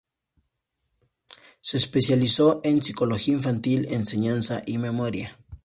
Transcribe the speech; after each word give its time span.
Se 1.61 1.77
especializó 1.77 2.61
en 2.63 2.83
psicología 2.83 3.35
infantil, 3.35 3.85
enseñanza 3.91 4.63
y 4.65 4.79
memoria. 4.79 5.37